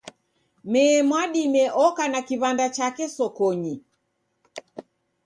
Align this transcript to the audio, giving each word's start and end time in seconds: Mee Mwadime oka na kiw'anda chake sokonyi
Mee 0.71 1.01
Mwadime 1.09 1.63
oka 1.85 2.03
na 2.11 2.19
kiw'anda 2.27 2.67
chake 2.77 3.05
sokonyi 3.15 3.73